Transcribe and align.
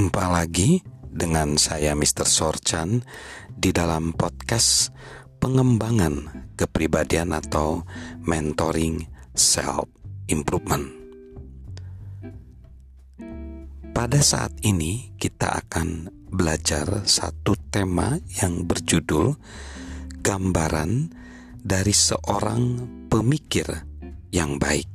Jumpa 0.00 0.32
lagi 0.32 0.80
dengan 1.12 1.60
saya 1.60 1.92
Mr. 1.92 2.24
Sorchan 2.24 3.04
di 3.52 3.68
dalam 3.68 4.16
podcast 4.16 4.96
pengembangan 5.44 6.48
kepribadian 6.56 7.36
atau 7.36 7.84
mentoring 8.24 9.04
self 9.36 9.92
improvement. 10.24 10.88
Pada 13.92 14.24
saat 14.24 14.56
ini 14.64 15.12
kita 15.20 15.68
akan 15.68 16.08
belajar 16.32 17.04
satu 17.04 17.52
tema 17.68 18.16
yang 18.40 18.64
berjudul 18.64 19.36
gambaran 20.24 21.12
dari 21.60 21.92
seorang 21.92 22.88
pemikir 23.12 23.68
yang 24.32 24.56
baik. 24.56 24.88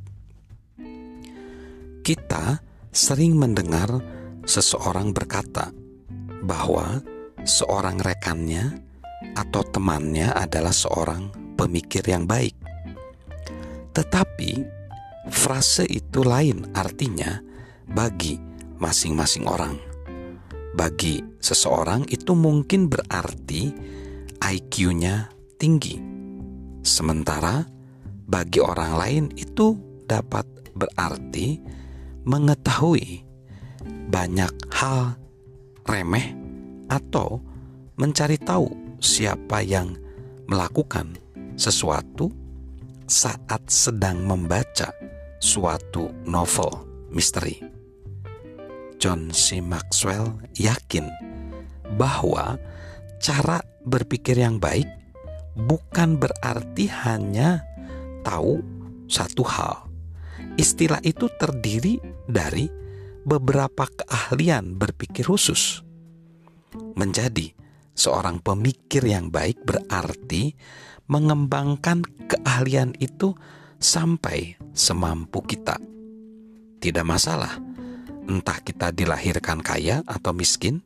Kita 2.02 2.58
sering 2.90 3.38
mendengar 3.38 4.16
seseorang 4.46 5.10
berkata 5.10 5.74
bahwa 6.46 7.02
seorang 7.42 7.98
rekannya 7.98 8.80
atau 9.34 9.66
temannya 9.66 10.30
adalah 10.30 10.72
seorang 10.72 11.28
pemikir 11.58 12.06
yang 12.06 12.24
baik. 12.24 12.54
Tetapi 13.90 14.50
frase 15.28 15.84
itu 15.90 16.22
lain 16.22 16.70
artinya 16.72 17.42
bagi 17.90 18.38
masing-masing 18.78 19.50
orang. 19.50 19.74
Bagi 20.76 21.24
seseorang 21.42 22.06
itu 22.06 22.36
mungkin 22.36 22.86
berarti 22.86 23.72
IQ-nya 24.38 25.32
tinggi. 25.56 25.98
Sementara 26.86 27.66
bagi 28.28 28.60
orang 28.62 28.92
lain 28.94 29.24
itu 29.34 29.74
dapat 30.06 30.44
berarti 30.76 31.58
mengetahui 32.28 33.25
banyak 34.10 34.52
hal 34.72 35.18
remeh 35.86 36.34
atau 36.90 37.42
mencari 37.96 38.36
tahu 38.38 38.98
siapa 39.00 39.62
yang 39.62 39.96
melakukan 40.46 41.18
sesuatu 41.58 42.30
saat 43.06 43.62
sedang 43.70 44.26
membaca 44.26 44.90
suatu 45.38 46.10
novel 46.26 46.70
misteri. 47.10 47.62
John 48.96 49.30
C. 49.30 49.60
Maxwell 49.60 50.34
yakin 50.56 51.06
bahwa 51.94 52.58
cara 53.22 53.62
berpikir 53.86 54.40
yang 54.40 54.58
baik 54.58 54.88
bukan 55.54 56.18
berarti 56.18 56.90
hanya 57.06 57.62
tahu 58.26 58.60
satu 59.06 59.46
hal. 59.46 59.86
Istilah 60.56 61.00
itu 61.04 61.28
terdiri 61.36 62.00
dari 62.26 62.66
beberapa 63.26 63.90
keahlian 63.90 64.78
berpikir 64.78 65.26
khusus. 65.26 65.82
Menjadi 66.94 67.50
seorang 67.98 68.38
pemikir 68.38 69.02
yang 69.02 69.34
baik 69.34 69.66
berarti 69.66 70.54
mengembangkan 71.10 72.06
keahlian 72.30 72.94
itu 73.02 73.34
sampai 73.82 74.54
semampu 74.70 75.42
kita. 75.42 75.74
Tidak 76.78 77.02
masalah, 77.02 77.58
entah 78.30 78.62
kita 78.62 78.94
dilahirkan 78.94 79.58
kaya 79.58 80.06
atau 80.06 80.30
miskin, 80.30 80.78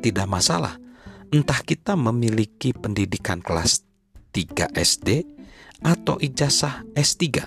tidak 0.00 0.24
masalah, 0.24 0.80
entah 1.28 1.60
kita 1.60 2.00
memiliki 2.00 2.72
pendidikan 2.72 3.44
kelas 3.44 3.84
3 4.32 4.72
SD 4.72 5.26
atau 5.84 6.16
ijazah 6.16 6.86
S3. 6.96 7.44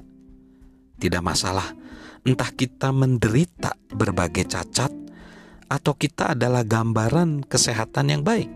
Tidak 1.02 1.24
masalah, 1.24 1.74
entah 2.22 2.52
kita 2.54 2.94
menderita 2.94 3.74
berbagai 3.90 4.46
cacat 4.46 4.92
atau 5.72 5.94
kita 5.96 6.36
adalah 6.38 6.68
gambaran 6.68 7.48
kesehatan 7.48 8.12
yang 8.12 8.24
baik. 8.26 8.50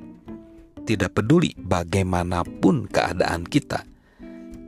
Tidak 0.85 1.09
peduli 1.09 1.56
bagaimanapun 1.57 2.85
keadaan 2.85 3.41
kita, 3.47 3.81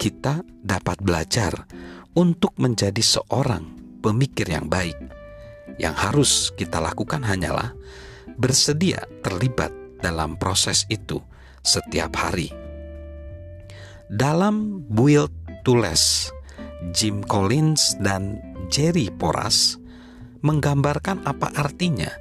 kita 0.01 0.41
dapat 0.66 0.97
belajar 0.97 1.69
untuk 2.17 2.57
menjadi 2.57 3.03
seorang 3.03 3.77
pemikir 4.01 4.49
yang 4.49 4.66
baik. 4.66 4.97
Yang 5.77 5.95
harus 6.01 6.31
kita 6.57 6.81
lakukan 6.81 7.21
hanyalah 7.21 7.77
bersedia 8.33 9.05
terlibat 9.21 9.69
dalam 10.01 10.38
proses 10.41 10.89
itu 10.89 11.21
setiap 11.61 12.17
hari. 12.17 12.50
Dalam 14.09 14.81
Build 14.89 15.29
to 15.67 15.77
Less, 15.77 16.33
Jim 16.95 17.21
Collins 17.25 18.00
dan 18.00 18.39
Jerry 18.67 19.07
Poras 19.07 19.79
menggambarkan 20.44 21.23
apa 21.23 21.55
artinya 21.55 22.11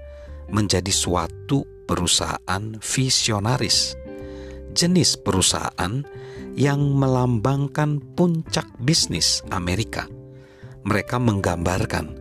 menjadi 0.51 0.95
suatu 0.95 1.67
perusahaan 1.91 2.65
visionaris, 2.79 3.99
jenis 4.71 5.19
perusahaan 5.19 6.07
yang 6.55 6.81
melambangkan 6.95 7.99
puncak 8.15 8.67
bisnis 8.79 9.43
Amerika. 9.51 10.07
Mereka 10.87 11.19
menggambarkan 11.19 12.15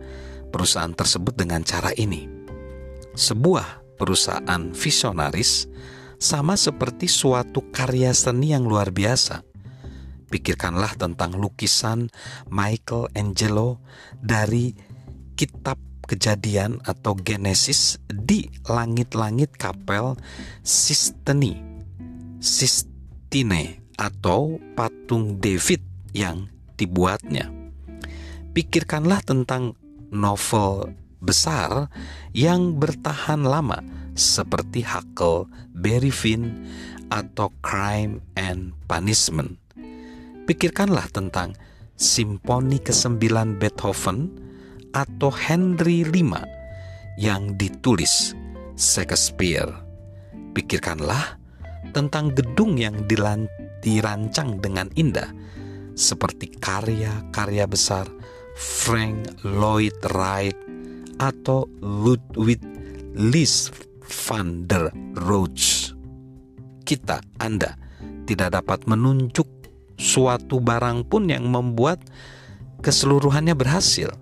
perusahaan 0.50 0.90
tersebut 0.90 1.38
dengan 1.38 1.62
cara 1.62 1.94
ini. 1.94 2.26
Sebuah 3.14 3.94
perusahaan 3.94 4.74
visionaris 4.74 5.70
sama 6.18 6.58
seperti 6.58 7.06
suatu 7.06 7.70
karya 7.70 8.10
seni 8.10 8.50
yang 8.50 8.66
luar 8.66 8.90
biasa 8.90 9.45
Pikirkanlah 10.26 10.98
tentang 10.98 11.38
lukisan 11.38 12.10
Michelangelo 12.50 13.78
dari 14.18 14.74
kitab 15.38 15.78
kejadian 16.06 16.82
atau 16.86 17.14
Genesis 17.18 18.02
di 18.10 18.46
langit-langit 18.66 19.54
kapel 19.54 20.18
Sistine. 20.66 21.62
Sistine 22.42 23.82
atau 23.98 24.58
patung 24.74 25.38
David 25.38 25.82
yang 26.10 26.50
dibuatnya. 26.74 27.50
Pikirkanlah 28.50 29.20
tentang 29.22 29.78
novel 30.10 30.94
besar 31.20 31.90
yang 32.32 32.78
bertahan 32.78 33.42
lama 33.42 33.82
seperti 34.16 34.82
Huckleberry 34.82 36.14
Finn 36.14 36.66
atau 37.12 37.52
Crime 37.60 38.22
and 38.34 38.72
Punishment 38.88 39.65
Pikirkanlah 40.46 41.10
tentang 41.10 41.58
Simfoni 41.98 42.78
ke-9 42.78 43.18
Beethoven 43.58 44.30
atau 44.94 45.34
Henry 45.34 46.06
V 46.06 46.22
yang 47.18 47.58
ditulis 47.58 48.30
Shakespeare. 48.78 49.68
Pikirkanlah 50.54 51.40
tentang 51.90 52.30
gedung 52.30 52.78
yang 52.78 53.08
dirancang 53.82 54.62
dengan 54.62 54.86
indah 54.94 55.34
seperti 55.98 56.52
karya-karya 56.62 57.66
besar 57.66 58.06
Frank 58.54 59.42
Lloyd 59.42 59.98
Wright 60.14 60.56
atau 61.18 61.64
Ludwig 61.80 62.60
Lis 63.16 63.72
van 64.04 64.68
der 64.68 64.92
Rohe. 65.16 65.96
Kita, 66.86 67.18
Anda, 67.40 67.74
tidak 68.28 68.60
dapat 68.60 68.84
menunjuk 68.84 69.55
suatu 69.96 70.60
barang 70.60 71.08
pun 71.08 71.28
yang 71.28 71.48
membuat 71.48 72.00
keseluruhannya 72.80 73.56
berhasil. 73.56 74.12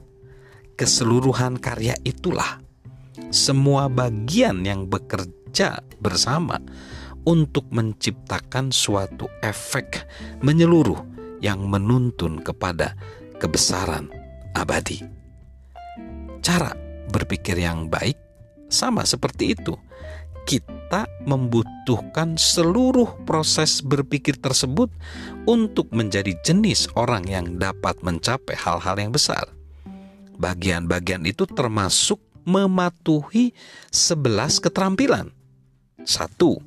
Keseluruhan 0.74 1.62
karya 1.62 1.94
itulah 2.02 2.58
semua 3.30 3.86
bagian 3.86 4.66
yang 4.66 4.90
bekerja 4.90 5.82
bersama 6.02 6.58
untuk 7.22 7.70
menciptakan 7.70 8.74
suatu 8.74 9.30
efek 9.38 10.02
menyeluruh 10.42 10.98
yang 11.38 11.62
menuntun 11.70 12.42
kepada 12.42 12.98
kebesaran 13.38 14.10
abadi. 14.56 14.98
Cara 16.43 16.75
berpikir 17.08 17.54
yang 17.60 17.87
baik 17.87 18.19
sama 18.66 19.06
seperti 19.06 19.54
itu 19.54 19.78
kita 20.44 21.08
membutuhkan 21.25 22.37
seluruh 22.37 23.08
proses 23.25 23.81
berpikir 23.81 24.37
tersebut 24.38 24.93
untuk 25.49 25.91
menjadi 25.91 26.37
jenis 26.44 26.88
orang 26.94 27.25
yang 27.26 27.46
dapat 27.56 27.99
mencapai 28.05 28.55
hal-hal 28.55 28.96
yang 29.00 29.12
besar. 29.12 29.49
Bagian-bagian 30.37 31.25
itu 31.25 31.49
termasuk 31.49 32.20
mematuhi 32.44 33.56
sebelas 33.88 34.61
keterampilan. 34.61 35.32
Satu, 36.05 36.61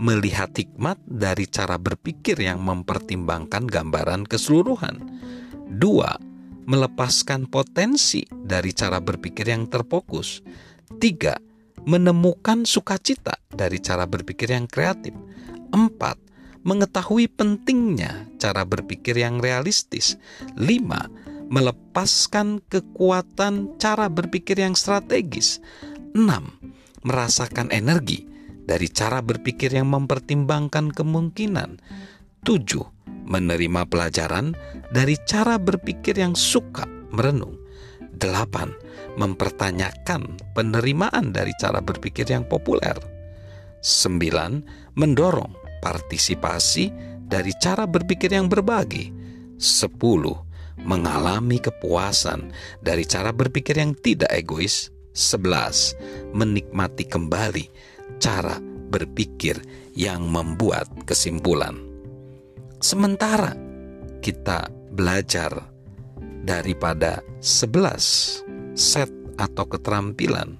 melihat 0.00 0.50
hikmat 0.56 0.96
dari 1.04 1.44
cara 1.46 1.76
berpikir 1.76 2.40
yang 2.40 2.64
mempertimbangkan 2.64 3.68
gambaran 3.68 4.24
keseluruhan. 4.24 4.98
Dua, 5.68 6.16
melepaskan 6.64 7.50
potensi 7.50 8.24
dari 8.30 8.72
cara 8.72 8.98
berpikir 9.02 9.50
yang 9.50 9.68
terfokus. 9.68 10.40
Tiga, 10.96 11.36
menemukan 11.84 12.62
sukacita 12.62 13.38
dari 13.50 13.82
cara 13.82 14.06
berpikir 14.06 14.54
yang 14.54 14.70
kreatif. 14.70 15.14
Empat, 15.72 16.20
mengetahui 16.62 17.26
pentingnya 17.32 18.30
cara 18.38 18.62
berpikir 18.62 19.18
yang 19.18 19.42
realistis. 19.42 20.18
Lima, 20.54 21.10
melepaskan 21.52 22.62
kekuatan 22.70 23.76
cara 23.76 24.08
berpikir 24.08 24.56
yang 24.62 24.72
strategis. 24.78 25.60
6. 26.14 26.24
Merasakan 27.02 27.68
energi 27.74 28.24
dari 28.62 28.86
cara 28.88 29.20
berpikir 29.20 29.74
yang 29.74 29.90
mempertimbangkan 29.90 30.94
kemungkinan. 30.94 31.82
7. 32.46 33.26
Menerima 33.26 33.86
pelajaran 33.86 34.54
dari 34.90 35.14
cara 35.28 35.58
berpikir 35.58 36.18
yang 36.18 36.34
suka 36.34 36.86
merenung. 37.10 37.58
8. 38.18 38.81
Mempertanyakan 39.12 40.40
penerimaan 40.56 41.36
dari 41.36 41.52
cara 41.60 41.84
berpikir 41.84 42.24
yang 42.28 42.48
populer. 42.48 42.96
9. 43.82 44.96
Mendorong 44.96 45.52
partisipasi 45.82 46.88
dari 47.26 47.52
cara 47.58 47.84
berpikir 47.84 48.32
yang 48.32 48.48
berbagi. 48.48 49.12
10. 49.60 49.92
Mengalami 50.82 51.60
kepuasan 51.60 52.54
dari 52.80 53.04
cara 53.04 53.34
berpikir 53.34 53.76
yang 53.76 53.92
tidak 53.98 54.32
egois. 54.32 54.88
11. 55.12 56.32
Menikmati 56.32 57.04
kembali 57.04 57.64
cara 58.16 58.56
berpikir 58.62 59.60
yang 59.92 60.24
membuat 60.24 60.88
kesimpulan. 61.04 61.76
Sementara 62.80 63.52
kita 64.24 64.72
belajar 64.92 65.68
daripada 66.42 67.20
11 67.40 68.61
set 68.74 69.08
atau 69.40 69.64
keterampilan 69.68 70.56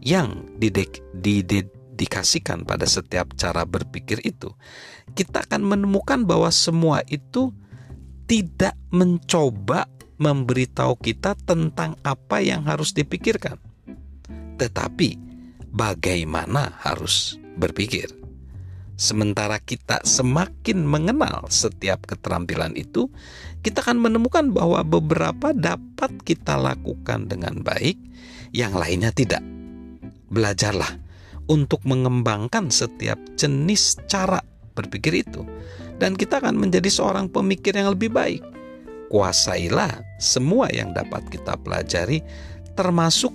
yang 0.00 0.48
didedikasikan 0.56 2.64
pada 2.64 2.88
setiap 2.88 3.36
cara 3.36 3.68
berpikir 3.68 4.24
itu, 4.24 4.56
kita 5.12 5.44
akan 5.44 5.76
menemukan 5.76 6.24
bahwa 6.24 6.48
semua 6.48 7.04
itu 7.08 7.52
tidak 8.24 8.76
mencoba 8.88 9.84
memberitahu 10.20 11.00
kita 11.00 11.32
tentang 11.48 11.96
apa 12.04 12.44
yang 12.44 12.68
harus 12.68 12.92
dipikirkan, 12.92 13.56
tetapi 14.60 15.16
bagaimana 15.72 16.76
harus 16.84 17.40
berpikir. 17.56 18.19
Sementara 19.00 19.56
kita 19.56 20.04
semakin 20.04 20.84
mengenal 20.84 21.48
setiap 21.48 22.04
keterampilan 22.04 22.76
itu, 22.76 23.08
kita 23.64 23.80
akan 23.80 23.96
menemukan 23.96 24.52
bahwa 24.52 24.84
beberapa 24.84 25.56
dapat 25.56 26.20
kita 26.20 26.60
lakukan 26.60 27.24
dengan 27.24 27.64
baik, 27.64 27.96
yang 28.52 28.76
lainnya 28.76 29.08
tidak. 29.08 29.40
Belajarlah 30.28 31.00
untuk 31.48 31.80
mengembangkan 31.88 32.68
setiap 32.68 33.16
jenis 33.40 33.96
cara 34.04 34.44
berpikir 34.76 35.24
itu, 35.24 35.48
dan 35.96 36.12
kita 36.12 36.36
akan 36.44 36.60
menjadi 36.60 36.92
seorang 36.92 37.32
pemikir 37.32 37.72
yang 37.72 37.96
lebih 37.96 38.12
baik. 38.12 38.44
Kuasailah 39.08 40.20
semua 40.20 40.68
yang 40.76 40.92
dapat 40.92 41.24
kita 41.32 41.56
pelajari, 41.56 42.20
termasuk 42.76 43.32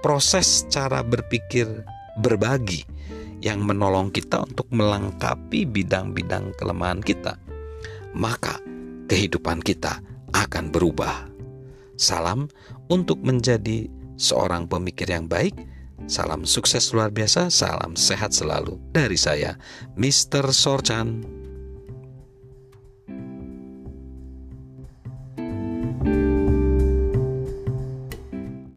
proses 0.00 0.64
cara 0.72 1.04
berpikir 1.04 1.68
berbagi 2.16 2.95
yang 3.44 3.62
menolong 3.64 4.08
kita 4.12 4.44
untuk 4.44 4.68
melengkapi 4.72 5.68
bidang-bidang 5.68 6.56
kelemahan 6.56 7.00
kita, 7.04 7.36
maka 8.16 8.60
kehidupan 9.06 9.60
kita 9.60 10.00
akan 10.32 10.72
berubah. 10.72 11.28
Salam 11.96 12.48
untuk 12.92 13.20
menjadi 13.24 13.88
seorang 14.16 14.68
pemikir 14.68 15.08
yang 15.08 15.28
baik. 15.28 15.56
Salam 16.06 16.46
sukses 16.46 16.92
luar 16.92 17.10
biasa, 17.10 17.48
salam 17.50 17.96
sehat 17.98 18.30
selalu 18.30 18.78
dari 18.92 19.16
saya, 19.18 19.58
Mr. 19.98 20.52
Sorchan. 20.52 21.35